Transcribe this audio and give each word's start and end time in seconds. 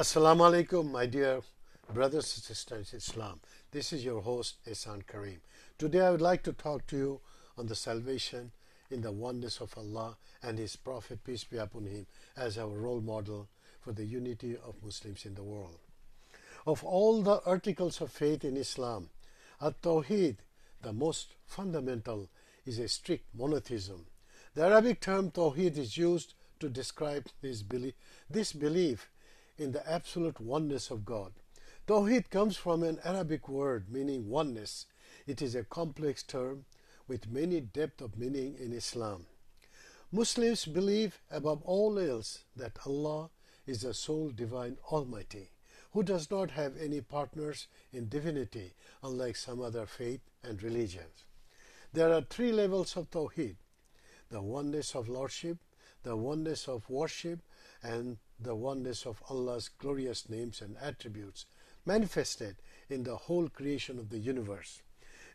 Assalamu 0.00 0.48
alaikum, 0.48 0.90
my 0.90 1.04
dear 1.04 1.42
brothers 1.92 2.34
and 2.34 2.42
sisters 2.42 2.94
in 2.94 2.96
Islam. 2.96 3.38
This 3.70 3.92
is 3.92 4.02
your 4.02 4.22
host, 4.22 4.56
Ehsan 4.66 5.04
Kareem. 5.04 5.40
Today 5.76 6.00
I 6.00 6.10
would 6.10 6.22
like 6.22 6.42
to 6.44 6.54
talk 6.54 6.86
to 6.86 6.96
you 6.96 7.20
on 7.58 7.66
the 7.66 7.74
salvation 7.74 8.50
in 8.90 9.02
the 9.02 9.12
oneness 9.12 9.60
of 9.60 9.76
Allah 9.76 10.16
and 10.42 10.58
His 10.58 10.74
Prophet, 10.74 11.22
peace 11.22 11.44
be 11.44 11.58
upon 11.58 11.84
him, 11.84 12.06
as 12.34 12.56
our 12.56 12.70
role 12.70 13.02
model 13.02 13.48
for 13.82 13.92
the 13.92 14.06
unity 14.06 14.56
of 14.66 14.82
Muslims 14.82 15.26
in 15.26 15.34
the 15.34 15.42
world. 15.42 15.76
Of 16.66 16.82
all 16.82 17.20
the 17.20 17.42
articles 17.44 18.00
of 18.00 18.10
faith 18.10 18.42
in 18.42 18.56
Islam, 18.56 19.10
At-Tawheed, 19.60 20.36
the 20.80 20.94
most 20.94 21.34
fundamental, 21.44 22.30
is 22.64 22.78
a 22.78 22.88
strict 22.88 23.26
monotheism. 23.34 24.06
The 24.54 24.64
Arabic 24.64 25.02
term 25.02 25.30
Tawheed 25.30 25.76
is 25.76 25.98
used 25.98 26.32
to 26.60 26.70
describe 26.70 27.26
this 27.42 27.62
this 28.30 28.54
belief 28.54 29.10
in 29.60 29.72
the 29.72 29.88
absolute 29.88 30.40
oneness 30.40 30.90
of 30.90 31.04
God. 31.04 31.32
Tawheed 31.86 32.30
comes 32.30 32.56
from 32.56 32.82
an 32.82 32.98
Arabic 33.04 33.46
word 33.46 33.90
meaning 33.92 34.30
oneness. 34.30 34.86
It 35.26 35.42
is 35.42 35.54
a 35.54 35.64
complex 35.64 36.22
term 36.22 36.64
with 37.06 37.30
many 37.30 37.60
depth 37.60 38.00
of 38.00 38.16
meaning 38.16 38.56
in 38.58 38.72
Islam. 38.72 39.26
Muslims 40.10 40.64
believe 40.64 41.20
above 41.30 41.60
all 41.62 41.98
else 41.98 42.44
that 42.56 42.78
Allah 42.86 43.28
is 43.66 43.82
the 43.82 43.92
sole 43.92 44.30
divine 44.30 44.78
almighty 44.90 45.50
who 45.92 46.02
does 46.02 46.30
not 46.30 46.52
have 46.52 46.76
any 46.78 47.02
partners 47.02 47.66
in 47.92 48.08
divinity 48.08 48.72
unlike 49.02 49.36
some 49.36 49.60
other 49.60 49.84
faith 49.84 50.20
and 50.42 50.62
religions. 50.62 51.24
There 51.92 52.12
are 52.14 52.22
three 52.22 52.52
levels 52.52 52.96
of 52.96 53.10
Tawheed 53.10 53.56
the 54.30 54.40
oneness 54.40 54.94
of 54.94 55.08
Lordship, 55.08 55.58
the 56.04 56.16
oneness 56.16 56.68
of 56.68 56.88
worship, 56.88 57.40
and 57.82 58.16
the 58.42 58.54
oneness 58.54 59.06
of 59.06 59.22
Allah's 59.28 59.68
glorious 59.68 60.28
names 60.28 60.60
and 60.60 60.76
attributes 60.80 61.46
manifested 61.84 62.56
in 62.88 63.02
the 63.02 63.16
whole 63.16 63.48
creation 63.48 63.98
of 63.98 64.10
the 64.10 64.18
universe. 64.18 64.82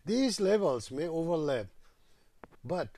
These 0.05 0.39
levels 0.39 0.91
may 0.91 1.07
overlap 1.07 1.67
but 2.63 2.89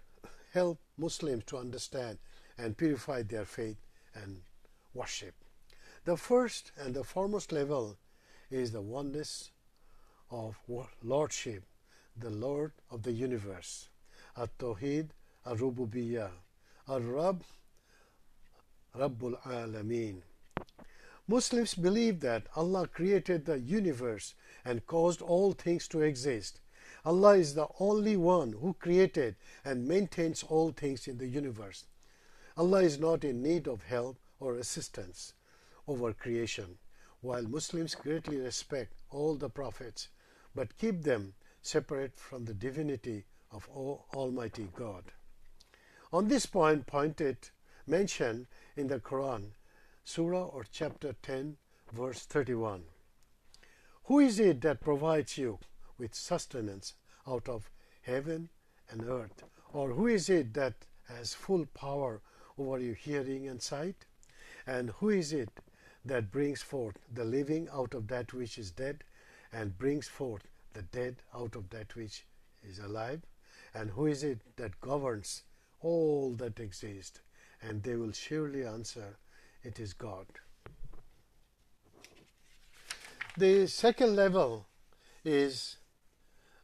help 0.54 0.80
Muslims 0.98 1.44
to 1.46 1.58
understand 1.58 2.18
and 2.58 2.78
purify 2.78 3.22
their 3.22 3.46
faith 3.46 3.78
and 4.16 4.42
worship. 4.94 5.36
The 6.06 6.18
first 6.18 6.72
and 6.80 6.96
the 6.96 7.04
foremost 7.04 7.52
level 7.52 7.98
is 8.50 8.72
the 8.72 8.82
oneness 8.82 9.52
of 10.32 10.58
Lordship, 11.04 11.64
the 12.18 12.30
Lord 12.30 12.72
of 12.90 13.04
the 13.04 13.12
universe. 13.12 13.90
At-Tawheed, 14.36 15.10
Ar-Rububiyyah, 15.46 16.32
Ar-Rab, 16.88 17.44
Rabbul 18.98 19.40
Alameen. 19.44 20.22
Muslims 21.28 21.76
believe 21.76 22.20
that 22.22 22.48
Allah 22.56 22.88
created 22.88 23.46
the 23.46 23.60
universe 23.60 24.34
and 24.66 24.86
caused 24.88 25.22
all 25.22 25.54
things 25.54 25.88
to 25.90 26.02
exist. 26.02 26.60
Allah 27.06 27.38
is 27.38 27.54
the 27.54 27.68
only 27.80 28.18
one 28.18 28.54
who 28.54 28.74
created 28.74 29.36
and 29.64 29.88
maintains 29.88 30.44
all 30.44 30.72
things 30.72 31.08
in 31.08 31.18
the 31.18 31.28
universe. 31.28 31.86
Allah 32.58 32.82
is 32.82 32.98
not 33.00 33.24
in 33.24 33.44
need 33.44 33.68
of 33.68 33.84
help 33.84 34.18
or 34.40 34.56
assistance 34.56 35.34
over 35.88 36.12
creation, 36.14 36.78
while 37.22 37.44
Muslims 37.44 37.94
greatly 37.94 38.38
respect 38.38 38.94
all 39.12 39.36
the 39.36 39.50
prophets 39.50 40.10
but 40.56 40.78
keep 40.78 41.04
them 41.04 41.36
separate 41.62 42.18
from 42.18 42.46
the 42.46 42.54
divinity 42.54 43.26
of 43.52 43.68
Almighty 43.70 44.70
God. 44.76 45.04
On 46.12 46.28
this 46.28 46.46
point 46.46 46.88
pointed 46.88 47.50
mentioned 47.88 48.48
in 48.76 48.88
the 48.88 49.00
Quran, 49.00 49.52
Surah 50.04 50.46
or 50.46 50.66
chapter 50.70 51.16
10, 51.22 51.58
verse 51.94 52.26
31. 52.26 52.84
Who 54.06 54.20
is 54.20 54.40
it 54.40 54.62
that 54.62 54.82
provides 54.82 55.38
you 55.38 55.60
with 55.98 56.14
sustenance 56.14 56.94
out 57.26 57.48
of 57.48 57.70
heaven 58.02 58.50
and 58.90 59.04
earth? 59.08 59.44
Or 59.74 59.92
who 59.92 60.08
is 60.08 60.30
it 60.30 60.54
that 60.54 60.74
has 61.08 61.34
full 61.34 61.66
power 61.74 62.22
over 62.58 62.80
your 62.80 62.96
hearing 62.96 63.48
and 63.48 63.62
sight? 63.62 64.06
And 64.66 64.90
who 64.92 65.10
is 65.10 65.34
it 65.34 65.50
that 66.04 66.32
brings 66.32 66.62
forth 66.62 66.98
the 67.14 67.26
living 67.26 67.68
out 67.72 67.94
of 67.94 68.08
that 68.08 68.34
which 68.34 68.58
is 68.58 68.72
dead, 68.72 69.04
and 69.52 69.78
brings 69.78 70.08
forth 70.08 70.48
the 70.74 70.82
dead 70.82 71.18
out 71.34 71.56
of 71.56 71.70
that 71.70 71.96
which 71.96 72.26
is 72.64 72.80
alive? 72.80 73.22
And 73.74 73.92
who 73.92 74.08
is 74.08 74.24
it 74.24 74.40
that 74.58 74.80
governs 74.82 75.44
all 75.80 76.34
that 76.36 76.60
exists? 76.60 77.22
And 77.62 77.84
they 77.84 77.96
will 77.96 78.12
surely 78.12 78.66
answer, 78.66 79.18
It 79.64 79.80
is 79.80 79.94
God. 79.94 80.28
The 83.38 83.68
second 83.68 84.16
level 84.16 84.66
is 85.24 85.78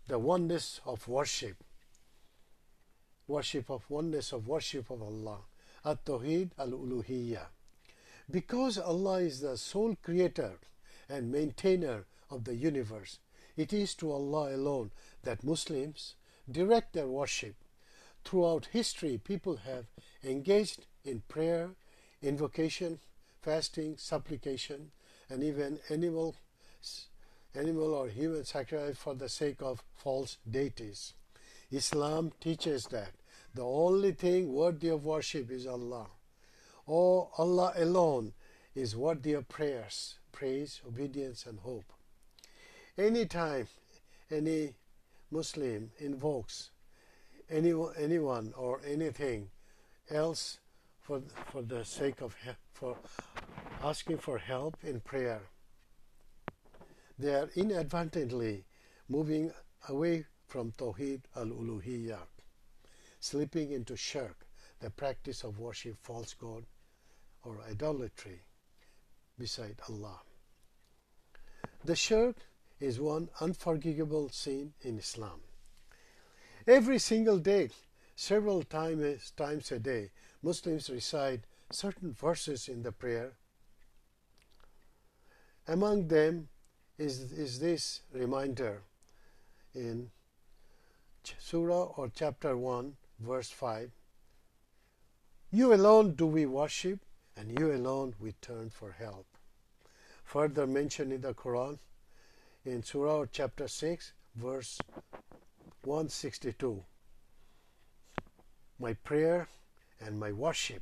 the 0.08 0.20
oneness 0.20 0.82
of 0.86 1.08
worship. 1.08 1.58
Worship 3.28 3.70
of 3.70 3.90
oneness 3.90 4.32
of 4.32 4.48
worship 4.48 4.90
of 4.90 5.02
Allah. 5.02 5.40
At-Tawheed 5.86 6.52
al-Uluhiyyah. 6.58 7.48
Because 8.30 8.78
Allah 8.78 9.20
is 9.20 9.42
the 9.42 9.58
sole 9.58 9.96
creator 10.02 10.54
and 11.10 11.32
maintainer 11.32 12.06
of 12.30 12.46
the 12.46 12.56
universe, 12.56 13.20
it 13.56 13.72
is 13.72 13.94
to 13.96 14.12
Allah 14.12 14.56
alone 14.56 14.92
that 15.24 15.44
Muslims 15.44 16.16
direct 16.50 16.94
their 16.94 17.08
worship. 17.08 17.56
Throughout 18.26 18.68
history, 18.72 19.20
people 19.24 19.58
have 19.58 19.86
engaged 20.24 20.86
in 21.04 21.22
prayer, 21.28 21.72
invocation, 22.22 23.00
fasting, 23.42 23.96
supplication, 23.98 24.92
and 25.30 25.44
even 25.44 25.80
animal, 25.90 26.36
animal 27.56 27.94
or 27.94 28.08
human 28.08 28.46
sacrifice 28.46 28.98
for 28.98 29.14
the 29.16 29.30
sake 29.30 29.62
of 29.62 29.84
false 29.96 30.38
deities. 30.50 31.14
Islam 31.72 32.32
teaches 32.40 32.86
that 32.88 33.12
the 33.54 33.64
only 33.64 34.12
thing 34.12 34.54
worthy 34.54 34.90
of 34.90 35.06
worship 35.06 35.52
is 35.52 35.68
Allah. 35.68 36.08
Oh, 36.88 37.30
Allah 37.38 37.74
alone 37.78 38.34
is 38.76 38.96
worthy 38.96 39.34
of 39.34 39.48
prayers, 39.48 40.16
praise, 40.32 40.82
obedience, 40.88 41.46
and 41.46 41.60
hope. 41.60 41.92
Anytime 42.98 43.68
any 44.32 44.74
Muslim 45.32 45.92
invokes 46.00 46.70
any, 47.50 47.74
anyone 47.98 48.54
or 48.58 48.82
anything 48.86 49.50
else 50.10 50.60
for, 51.02 51.22
for 51.52 51.62
the 51.62 51.84
sake 51.84 52.22
of 52.22 52.36
for 52.74 52.98
asking 53.84 54.18
for 54.18 54.38
help 54.38 54.78
in 54.84 55.00
prayer, 55.00 55.42
they 57.20 57.34
are 57.34 57.50
inadvertently 57.56 58.66
moving 59.10 59.52
away 59.90 60.26
from 60.48 60.72
Tawheed 60.72 61.22
al-Uluhiyyah, 61.36 62.28
slipping 63.20 63.72
into 63.72 63.96
shirk, 63.96 64.46
the 64.80 64.90
practice 64.90 65.44
of 65.44 65.60
worship 65.60 65.96
false 66.02 66.34
god 66.34 66.66
or 67.44 67.60
idolatry 67.70 68.42
beside 69.38 69.76
Allah. 69.90 70.20
The 71.84 71.96
shirk 71.96 72.36
is 72.80 73.00
one 73.00 73.30
unforgivable 73.42 74.30
sin 74.30 74.74
in 74.82 74.98
Islam. 74.98 75.42
Every 76.68 77.00
single 77.00 77.40
day, 77.40 77.70
several 78.16 78.64
times, 78.64 79.32
times 79.32 79.72
a 79.72 79.80
day, 79.80 80.12
Muslims 80.42 80.90
recite 80.90 81.42
certain 81.72 82.14
verses 82.14 82.68
in 82.68 82.84
the 82.84 82.92
prayer. 82.92 83.34
Among 85.68 86.08
them 86.08 86.50
is, 86.98 87.32
is 87.32 87.60
this 87.60 88.02
reminder 88.14 88.82
in 89.74 90.12
Surah 91.40 91.94
or 91.96 92.12
chapter 92.14 92.58
1, 92.58 92.96
verse 93.20 93.50
5 93.50 93.90
You 95.52 95.74
alone 95.74 96.16
do 96.16 96.28
we 96.28 96.46
worship, 96.46 97.00
and 97.38 97.58
you 97.58 97.72
alone 97.72 98.14
we 98.20 98.34
turn 98.42 98.70
for 98.70 98.92
help. 98.92 99.26
Further 100.24 100.68
mentioned 100.68 101.14
in 101.14 101.22
the 101.22 101.34
Quran 101.34 101.80
in 102.66 102.84
Surah 102.84 103.26
chapter 103.32 103.68
6, 103.68 104.14
verse 104.36 104.80
162. 105.84 106.84
My 108.84 108.96
prayer 108.96 109.48
and 110.02 110.20
my 110.20 110.34
worship 110.34 110.82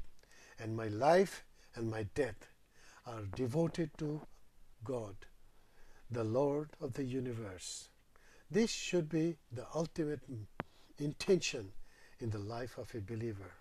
and 0.57 0.75
my 0.75 0.87
life 0.87 1.43
and 1.75 1.91
my 1.91 2.07
death 2.15 2.47
are 3.05 3.21
devoted 3.35 3.91
to 3.99 4.21
God, 4.83 5.15
the 6.09 6.23
Lord 6.23 6.71
of 6.81 6.93
the 6.93 7.03
universe. 7.03 7.89
This 8.49 8.71
should 8.71 9.07
be 9.07 9.37
the 9.51 9.67
ultimate 9.75 10.21
intention 10.97 11.73
in 12.19 12.31
the 12.31 12.39
life 12.39 12.79
of 12.79 12.91
a 12.95 13.01
believer. 13.01 13.51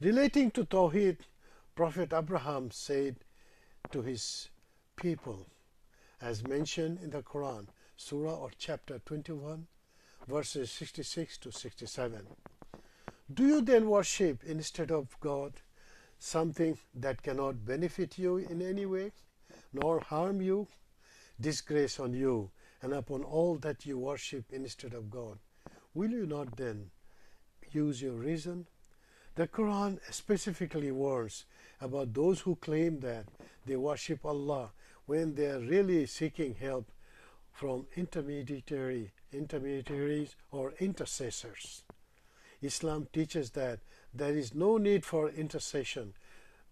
Relating 0.00 0.50
to 0.50 0.64
Tawheed, 0.64 1.18
Prophet 1.76 2.12
Abraham 2.12 2.72
said 2.72 3.14
to 3.92 4.02
his 4.02 4.48
people, 4.96 5.46
as 6.20 6.42
mentioned 6.48 6.98
in 7.00 7.10
the 7.10 7.22
Quran, 7.22 7.68
Surah 7.96 8.34
or 8.34 8.50
chapter 8.58 8.98
21, 8.98 9.68
verses 10.26 10.72
66 10.72 11.38
to 11.38 11.52
67. 11.52 12.26
Do 13.32 13.46
you 13.46 13.60
then 13.60 13.88
worship 13.88 14.42
instead 14.44 14.90
of 14.90 15.18
God 15.20 15.52
something 16.18 16.78
that 16.94 17.22
cannot 17.22 17.64
benefit 17.64 18.18
you 18.18 18.36
in 18.38 18.60
any 18.60 18.86
way? 18.86 19.12
nor 19.72 20.00
harm 20.00 20.40
you, 20.42 20.66
disgrace 21.40 22.00
on 22.00 22.12
you, 22.12 22.50
and 22.82 22.92
upon 22.92 23.22
all 23.22 23.56
that 23.56 23.86
you 23.86 23.98
worship 23.98 24.44
instead 24.50 24.94
of 24.94 25.10
God. 25.10 25.38
Will 25.94 26.10
you 26.10 26.26
not 26.26 26.56
then 26.56 26.90
use 27.70 28.02
your 28.02 28.14
reason? 28.14 28.66
The 29.36 29.46
Quran 29.46 29.98
specifically 30.12 30.90
warns 30.90 31.44
about 31.80 32.12
those 32.14 32.40
who 32.40 32.56
claim 32.56 33.00
that 33.00 33.26
they 33.64 33.76
worship 33.76 34.24
Allah 34.24 34.70
when 35.06 35.34
they 35.34 35.46
are 35.46 35.60
really 35.60 36.06
seeking 36.06 36.54
help 36.54 36.90
from 37.52 37.86
intermediary 37.96 39.12
intermediaries 39.32 40.34
or 40.50 40.72
intercessors. 40.80 41.84
Islam 42.62 43.08
teaches 43.12 43.50
that 43.50 43.80
there 44.12 44.36
is 44.36 44.54
no 44.54 44.76
need 44.76 45.04
for 45.04 45.28
intercession 45.28 46.14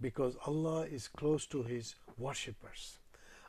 because 0.01 0.37
Allah 0.47 0.83
is 0.83 1.09
close 1.09 1.47
to 1.47 1.63
his 1.63 1.95
worshippers. 2.17 2.99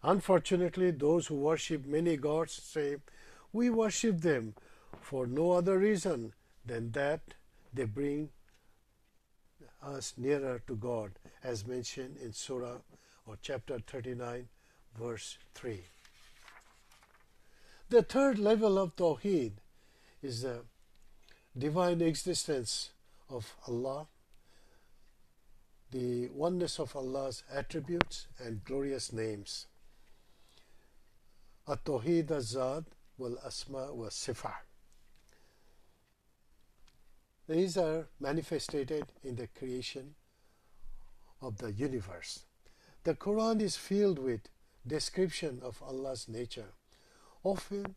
Unfortunately, 0.03 0.91
those 0.91 1.27
who 1.27 1.35
worship 1.35 1.85
many 1.85 2.15
gods 2.17 2.53
say, 2.53 2.97
We 3.51 3.69
worship 3.69 4.21
them 4.21 4.55
for 5.01 5.27
no 5.27 5.51
other 5.51 5.77
reason 5.77 6.33
than 6.65 6.91
that 6.91 7.21
they 7.73 7.85
bring 7.85 8.29
us 9.81 10.13
nearer 10.17 10.61
to 10.67 10.75
God, 10.75 11.11
as 11.43 11.67
mentioned 11.67 12.17
in 12.21 12.33
Surah 12.33 12.77
or 13.25 13.37
chapter 13.41 13.79
39, 13.79 14.47
verse 14.97 15.37
3. 15.53 15.81
The 17.89 18.03
third 18.03 18.39
level 18.39 18.77
of 18.77 18.95
Tawheed 18.95 19.53
is 20.21 20.41
the 20.43 20.61
divine 21.57 22.01
existence 22.01 22.91
of 23.29 23.55
Allah, 23.67 24.07
the 25.91 26.27
oneness 26.27 26.79
of 26.79 26.95
Allah's 26.95 27.43
attributes 27.51 28.27
and 28.37 28.63
glorious 28.63 29.11
names. 29.11 29.65
At-Tawheed 31.67 32.31
al-Zad 32.31 32.85
wal-Asma 33.17 33.93
wal-Sifah. 33.93 34.53
These 37.47 37.77
are 37.77 38.07
manifested 38.19 39.05
in 39.23 39.35
the 39.35 39.47
creation 39.47 40.13
of 41.41 41.57
the 41.57 41.71
universe. 41.71 42.45
The 43.03 43.15
Quran 43.15 43.61
is 43.61 43.75
filled 43.75 44.19
with 44.19 44.41
description 44.85 45.59
of 45.63 45.81
Allah's 45.81 46.27
nature, 46.27 46.73
often 47.43 47.95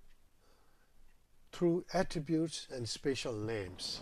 through 1.53 1.85
attributes 1.93 2.67
and 2.75 2.89
special 2.89 3.35
names. 3.35 4.01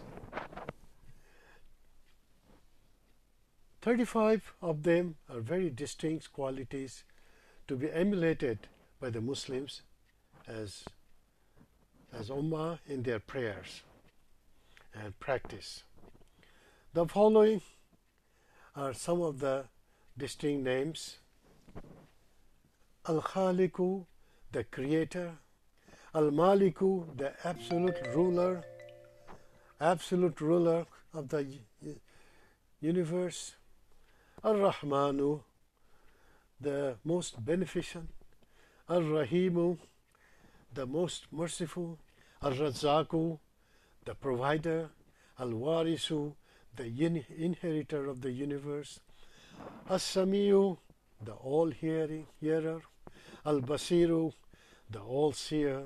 35 3.83 4.55
of 4.61 4.83
them 4.83 5.17
are 5.29 5.41
very 5.41 5.71
distinct 5.71 6.33
qualities 6.33 7.05
to 7.67 7.77
be 7.77 7.91
emulated 7.91 8.69
by 9.01 9.11
the 9.11 9.21
Muslims 9.21 9.83
as, 10.47 10.85
as 12.13 12.29
Ummah 12.29 12.79
in 12.87 13.03
their 13.03 13.19
prayers 13.19 13.83
and 14.95 15.19
practice. 15.19 15.83
The 16.93 17.07
following 17.07 17.63
are 18.77 18.93
some 18.93 19.23
of 19.23 19.41
the 19.41 19.65
distinct 20.17 20.65
names 20.65 21.19
Al 23.09 23.23
Khaliku, 23.23 24.05
the 24.53 24.65
Creator, 24.65 25.39
Al 26.13 26.31
Maliku, 26.33 27.17
the 27.17 27.33
absolute 27.45 27.97
ruler, 28.13 28.65
absolute 29.81 30.41
ruler 30.41 30.85
of 31.15 31.29
the 31.29 31.47
universe, 32.81 33.55
Al 34.43 34.55
Rahmanu, 34.55 35.41
the 36.61 36.97
most 37.05 37.45
beneficent, 37.45 38.09
Al 38.89 39.03
Rahimu, 39.03 39.79
the 40.75 40.85
most 40.85 41.27
merciful, 41.31 41.97
Al 42.43 42.55
Razaku, 42.55 43.39
the 44.05 44.15
provider, 44.17 44.91
Al 45.39 45.51
Warisu, 45.51 46.35
the 46.75 47.25
inheritor 47.39 48.07
of 48.09 48.21
the 48.21 48.33
universe, 48.33 48.99
As 49.89 50.03
Samiu, 50.03 50.79
the 51.25 51.33
all 51.35 51.71
hearing 51.71 52.27
hearer, 52.41 52.81
Al 53.47 53.61
Basiru, 53.61 54.33
the 54.91 55.01
all 55.01 55.33
seer, 55.33 55.83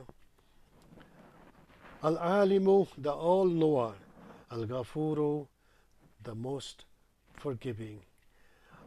Al 2.02 2.16
Alimu, 2.16 2.88
the 2.98 3.12
all 3.12 3.44
knower, 3.46 3.94
Al 4.50 4.64
Ghafuru, 4.66 5.46
the 6.22 6.34
most 6.34 6.84
forgiving, 7.34 8.00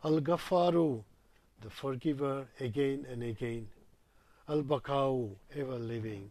Al 0.04 0.19
Ghafaru, 0.19 1.04
the 1.62 1.69
forgiver 1.69 2.48
again 2.60 3.06
and 3.10 3.24
again, 3.24 3.68
Al 4.50 4.64
Bakau, 4.64 5.36
ever 5.56 5.80
living, 5.80 6.30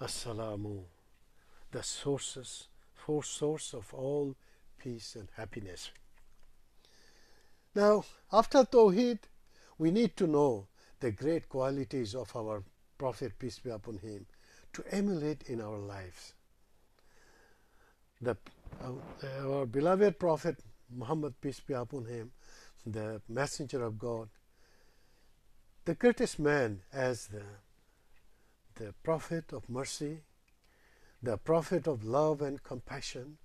Assalamu 0.00 0.82
the 1.70 1.82
sources, 1.82 2.68
for 2.94 3.22
source 3.22 3.74
of 3.74 3.92
all 3.94 4.34
peace 4.78 5.16
and 5.16 5.28
happiness. 5.36 5.90
Now, 7.74 8.04
after 8.32 8.64
Tawheed, 8.64 9.18
we 9.76 9.90
need 9.90 10.16
to 10.16 10.26
know 10.26 10.66
the 11.00 11.10
great 11.10 11.48
qualities 11.48 12.14
of 12.14 12.34
our 12.34 12.62
Prophet, 12.98 13.38
peace 13.38 13.58
be 13.60 13.70
upon 13.70 13.98
him, 13.98 14.26
to 14.72 14.84
emulate 14.90 15.44
in 15.46 15.60
our 15.60 15.78
lives. 15.78 16.34
The, 18.20 18.36
uh, 18.82 18.92
our 19.46 19.66
beloved 19.66 20.18
Prophet 20.18 20.58
Muhammad, 20.90 21.40
peace 21.40 21.60
be 21.60 21.74
upon 21.74 22.06
him, 22.06 22.32
the 22.84 23.20
messenger 23.28 23.84
of 23.84 23.98
God, 23.98 24.28
the 25.84 25.94
greatest 25.94 26.38
man 26.38 26.80
as 26.92 27.28
the, 27.28 27.42
the 28.74 28.92
prophet 29.02 29.52
of 29.52 29.68
mercy, 29.70 30.18
the 31.22 31.36
prophet 31.36 31.86
of 31.86 32.04
love 32.04 32.42
and 32.42 32.62
compassion, 32.62 33.38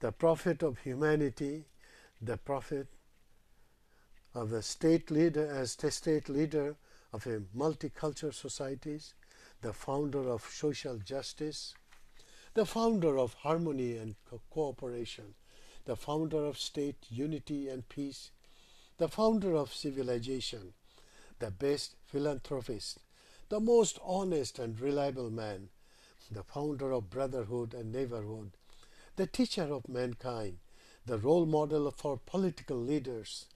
the 0.00 0.12
prophet 0.12 0.62
of 0.62 0.78
humanity, 0.80 1.64
the 2.20 2.36
prophet 2.36 2.88
of 4.34 4.50
the 4.50 4.62
state 4.62 5.10
leader 5.10 5.46
as 5.46 5.76
the 5.76 5.90
state 5.90 6.28
leader 6.28 6.76
of 7.12 7.26
a 7.26 7.40
multicultural 7.56 8.34
societies, 8.34 9.14
the 9.62 9.72
founder 9.72 10.28
of 10.28 10.42
social 10.42 10.98
justice, 10.98 11.74
the 12.54 12.66
founder 12.66 13.18
of 13.18 13.34
harmony 13.34 13.96
and 13.96 14.14
co- 14.28 14.40
cooperation, 14.50 15.34
the 15.84 15.96
founder 15.96 16.44
of 16.44 16.58
state 16.58 17.06
unity 17.08 17.68
and 17.68 17.88
peace, 17.88 18.30
the 18.98 19.08
founder 19.08 19.54
of 19.54 19.72
civilization, 19.72 20.74
the 21.38 21.50
best 21.50 21.94
philanthropist, 22.04 22.98
the 23.48 23.60
most 23.60 23.98
honest 24.04 24.58
and 24.58 24.80
reliable 24.80 25.30
man, 25.30 25.68
the 26.30 26.42
founder 26.42 26.92
of 26.92 27.08
brotherhood 27.08 27.72
and 27.72 27.92
neighborhood, 27.92 28.50
the 29.16 29.26
teacher 29.26 29.72
of 29.72 29.88
mankind, 29.88 30.58
the 31.06 31.18
role 31.18 31.46
model 31.46 31.90
for 31.90 32.20
political 32.26 32.76
leaders, 32.76 33.46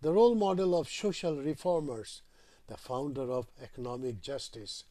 the 0.00 0.12
role 0.12 0.34
model 0.34 0.78
of 0.78 0.88
social 0.88 1.36
reformers, 1.36 2.22
the 2.70 2.76
founder 2.76 3.30
of 3.32 3.48
economic 3.60 4.22
justice, 4.22 4.84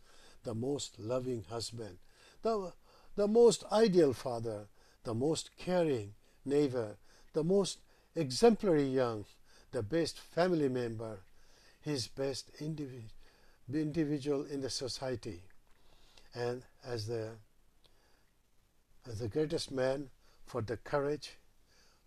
the 0.43 0.53
most 0.53 0.99
loving 0.99 1.45
husband, 1.49 1.97
the, 2.41 2.73
the 3.15 3.27
most 3.27 3.63
ideal 3.71 4.11
father, 4.13 4.67
the 5.05 5.13
most 5.13 5.49
caring 5.57 6.13
neighbor, 6.43 6.97
the 7.33 7.43
most 7.43 7.79
exemplary 8.15 8.83
young, 8.83 9.23
the 9.71 9.81
best 9.81 10.19
family 10.19 10.67
member, 10.67 11.19
his 11.81 12.07
best 12.07 12.51
individ- 12.61 13.13
individual 13.73 14.43
in 14.45 14.59
the 14.59 14.69
society. 14.69 15.41
And 16.35 16.63
as 16.85 17.07
the 17.07 17.29
as 19.07 19.19
the 19.19 19.29
greatest 19.29 19.71
man 19.71 20.09
for 20.45 20.61
the 20.61 20.77
courage, 20.77 21.37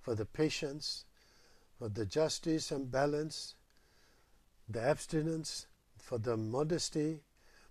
for 0.02 0.14
the 0.14 0.26
patience, 0.26 1.04
for 1.78 1.88
the 1.88 2.04
justice 2.04 2.70
and 2.70 2.90
balance, 2.90 3.54
the 4.72 4.82
abstinence, 4.82 5.66
for 5.98 6.18
the 6.18 6.36
modesty, 6.36 7.20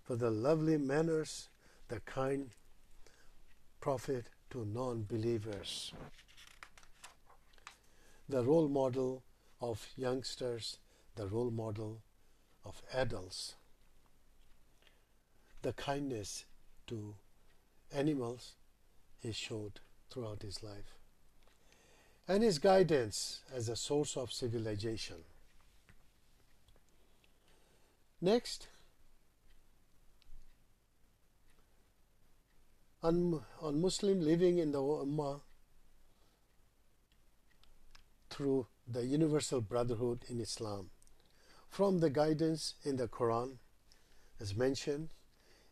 for 0.02 0.16
the 0.16 0.30
lovely 0.30 0.78
manners, 0.78 1.48
the 1.88 2.00
kind 2.00 2.50
prophet 3.80 4.26
to 4.50 4.64
non 4.64 5.04
believers. 5.08 5.92
The 8.28 8.42
role 8.42 8.68
model 8.68 9.22
of 9.60 9.86
youngsters, 9.96 10.78
the 11.16 11.26
role 11.26 11.50
model 11.50 12.00
of 12.64 12.82
adults 12.92 13.54
the 15.62 15.72
kindness 15.72 16.44
to 16.88 17.14
animals 17.92 18.52
he 19.20 19.32
showed 19.32 19.80
throughout 20.10 20.42
his 20.42 20.62
life, 20.62 20.96
and 22.28 22.42
his 22.42 22.58
guidance 22.58 23.42
as 23.54 23.68
a 23.68 23.76
source 23.76 24.16
of 24.16 24.32
civilization. 24.32 25.16
Next, 28.21 28.67
on, 33.03 33.41
on 33.61 33.81
Muslim 33.81 34.21
living 34.21 34.57
in 34.57 34.71
the 34.71 34.79
Ummah 34.79 35.41
through 38.29 38.67
the 38.87 39.05
universal 39.05 39.61
brotherhood 39.61 40.23
in 40.29 40.41
Islam. 40.41 40.89
from 41.69 41.99
the 41.99 42.09
guidance 42.09 42.73
in 42.83 42.95
the 42.95 43.07
Quran, 43.07 43.57
as 44.39 44.55
mentioned, 44.55 45.09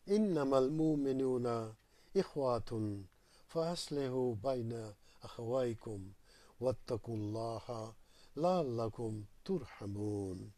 إنما 0.08 0.58
المؤمنون 0.58 1.74
إخوة 2.16 3.00
فأصلحوا 3.48 4.34
بين 4.34 4.92
أخويكم 5.22 6.12
واتقوا 6.60 7.16
الله 7.16 7.94
لعلكم 8.36 9.24
ترحمون 9.44 10.50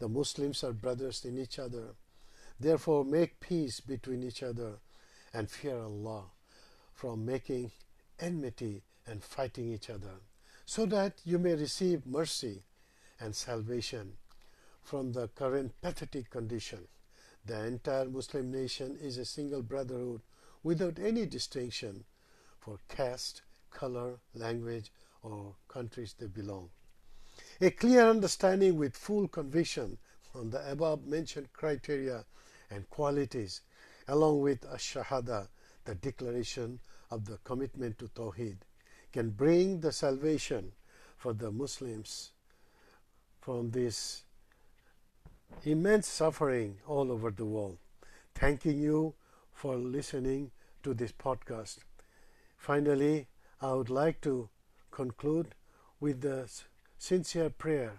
the 0.00 0.08
Muslims 0.08 0.64
are 0.64 0.72
brothers 0.72 1.24
in 1.26 1.38
each 1.38 1.58
other. 1.58 1.94
Therefore 2.58 3.04
make 3.04 3.38
peace 3.38 3.80
between 3.80 4.22
each 4.22 4.42
other 4.42 4.80
and 5.32 5.50
fear 5.50 5.78
Allah 5.78 6.24
from 6.94 7.24
making 7.24 7.70
enmity 8.18 8.82
and 9.06 9.22
fighting 9.22 9.72
each 9.72 9.90
other, 9.90 10.20
so 10.64 10.86
that 10.86 11.20
you 11.24 11.38
may 11.38 11.54
receive 11.54 12.06
mercy 12.06 12.62
and 13.18 13.36
salvation 13.36 14.14
from 14.82 15.12
the 15.12 15.28
current 15.28 15.72
pathetic 15.82 16.30
condition. 16.30 16.88
The 17.44 17.64
entire 17.66 18.06
Muslim 18.06 18.50
nation 18.50 18.96
is 19.00 19.18
a 19.18 19.24
single 19.24 19.62
brotherhood 19.62 20.22
without 20.62 20.98
any 20.98 21.26
distinction 21.26 22.04
for 22.58 22.78
caste, 22.88 23.42
color, 23.70 24.18
language, 24.34 24.90
or 25.22 25.56
countries 25.68 26.14
they 26.18 26.26
belong. 26.26 26.70
A 27.62 27.70
clear 27.70 28.08
understanding 28.08 28.76
with 28.76 28.96
full 28.96 29.28
conviction 29.28 29.98
on 30.34 30.48
the 30.48 30.70
above 30.70 31.06
mentioned 31.06 31.52
criteria 31.52 32.24
and 32.70 32.88
qualities, 32.88 33.60
along 34.08 34.40
with 34.40 34.64
a 34.64 34.78
shahada, 34.78 35.48
the 35.84 35.94
declaration 35.94 36.80
of 37.10 37.26
the 37.26 37.36
commitment 37.44 37.98
to 37.98 38.08
Tawheed, 38.08 38.56
can 39.12 39.28
bring 39.28 39.80
the 39.80 39.92
salvation 39.92 40.72
for 41.18 41.34
the 41.34 41.50
Muslims 41.50 42.30
from 43.42 43.72
this 43.72 44.22
immense 45.64 46.08
suffering 46.08 46.78
all 46.86 47.12
over 47.12 47.30
the 47.30 47.44
world. 47.44 47.76
Thanking 48.34 48.78
you 48.78 49.12
for 49.52 49.76
listening 49.76 50.50
to 50.82 50.94
this 50.94 51.12
podcast. 51.12 51.80
Finally, 52.56 53.26
I 53.60 53.74
would 53.74 53.90
like 53.90 54.22
to 54.22 54.48
conclude 54.90 55.54
with 55.98 56.22
the 56.22 56.48
sincere 57.00 57.48
prayer. 57.48 57.94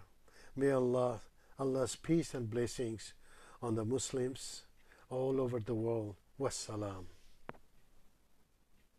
May 0.55 0.69
Allah, 0.69 1.21
Allah's 1.57 1.95
peace 1.95 2.35
and 2.35 2.49
blessings 2.49 3.13
on 3.59 3.73
the 3.73 3.83
Muslims 3.83 4.61
all 5.09 5.41
over 5.41 5.59
the 5.59 5.73
world. 5.73 6.15
Wassalam. 6.39 7.05